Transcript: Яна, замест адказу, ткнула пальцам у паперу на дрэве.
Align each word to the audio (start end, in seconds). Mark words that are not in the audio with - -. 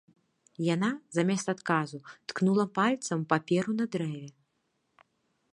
Яна, 0.67 0.87
замест 1.17 1.51
адказу, 1.55 1.97
ткнула 2.33 2.65
пальцам 2.81 3.17
у 3.27 3.29
паперу 3.35 3.71
на 3.79 3.85
дрэве. 3.97 4.27